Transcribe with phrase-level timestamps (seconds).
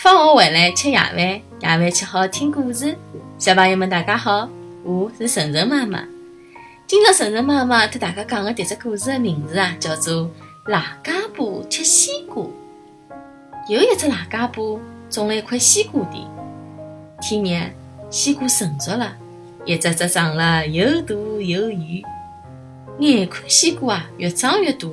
[0.00, 2.96] 放学回来吃夜饭，夜饭吃好听故事。
[3.36, 4.48] 小朋友们，大家好，
[4.84, 6.04] 我是晨晨妈妈。
[6.86, 10.22] 今朝晨晨妈妈和大家讲的迭只故事的名字啊，叫做
[10.66, 12.44] 《赖家婆吃西瓜》。
[13.68, 14.78] 有一只赖家婆
[15.10, 16.24] 种了一块西瓜地，
[17.20, 17.66] 天热，
[18.08, 19.16] 西瓜成熟了，
[19.64, 22.02] 一只只长了又大又圆。
[23.00, 24.88] 眼看西瓜啊越长越大，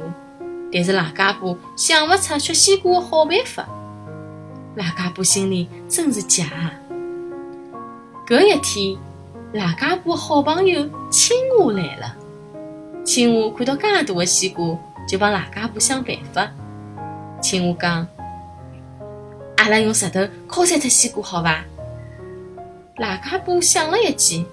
[0.73, 3.69] 但是赖家婆想勿出吃西瓜的好办法。
[4.75, 6.73] 赖家婆心里真是急啊！
[8.27, 8.97] 搿一天，
[9.53, 12.15] 赖家婆好朋友青蛙来了。
[13.05, 16.51] 青蛙看到介大的西瓜，就帮赖家婆想办法。
[17.41, 18.05] 青蛙讲
[19.57, 21.63] ：“阿拉用石头敲碎脱西瓜，好伐？”
[22.97, 24.45] 赖家婆想了一记，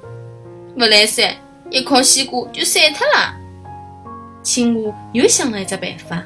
[0.77, 1.35] 勿来三，
[1.71, 3.35] 一敲西瓜就碎脱了。
[4.43, 6.23] 青蛙又想了一只办法：“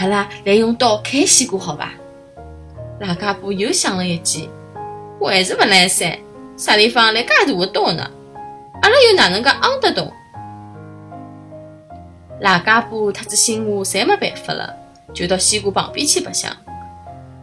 [0.00, 1.92] 阿拉来用刀砍西瓜，好伐？”
[3.00, 4.50] 赖家婆又想了一记，
[5.20, 6.18] 还是勿来三，
[6.56, 8.10] 啥地方来介大的刀呢？
[8.82, 10.12] 阿拉又哪能介昂得动？
[12.40, 14.74] 赖家婆特子青蛙侪没办法了，
[15.14, 16.50] 就到西瓜旁边去白相。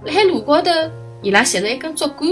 [0.03, 0.69] 辣海路高头，
[1.21, 2.27] 伊拉拾着一根竹竿。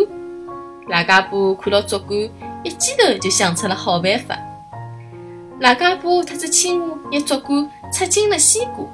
[0.89, 2.29] 赖家婆看到竹竿，
[2.63, 4.37] 一记头就想出了好办法。
[5.61, 8.85] 赖家婆特子青蛙拿竹竿插进了西瓜，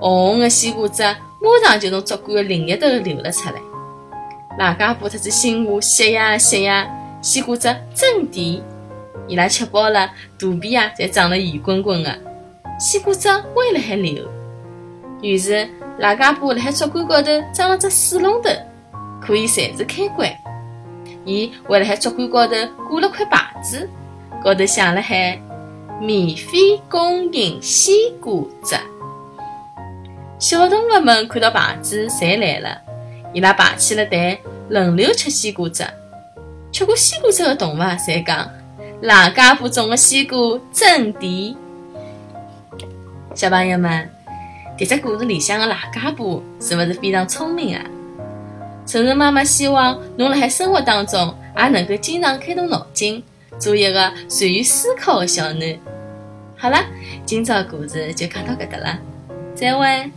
[0.00, 1.02] 红红的西瓜汁。
[1.44, 3.56] 马上就从竹竿的另一头流了出来。
[4.56, 6.88] 赖家婆特子青蛙吸呀吸呀，
[7.20, 8.62] 西瓜汁真甜。
[9.26, 12.16] 伊拉吃饱了，肚皮啊侪胀了圆滚滚的，
[12.78, 14.28] 西瓜汁还了海流。
[15.22, 18.50] 于是赖家婆辣海竹竿高头装了只水龙头，
[19.20, 20.30] 可以随时开关。
[21.24, 22.54] 伊还辣海竹竿高头
[22.88, 23.88] 挂了块牌子，
[24.44, 25.40] 高头写了海：
[26.00, 28.32] 免费供应西瓜
[28.62, 28.76] 汁。
[30.38, 32.83] 小动物们看到牌子，侪来了。
[33.34, 35.84] 伊拉排起了队，轮流吃西瓜汁。
[36.72, 38.48] 吃过西瓜汁的动物侪讲
[39.02, 40.38] ：“赖家婆种的西瓜
[40.72, 41.54] 真甜。”
[43.34, 44.08] 小朋友们，
[44.78, 47.84] 迭只故事里向的赖家婆是勿是非常聪明啊？
[48.86, 53.20] 晨晨妈妈希望侬辣海生活当中也能够经常开动脑筋，
[53.58, 55.76] 做一个善于思考的小囡。
[56.56, 56.78] 好了，
[57.26, 58.98] 今朝故事就讲到搿搭了，
[59.56, 60.10] 再会。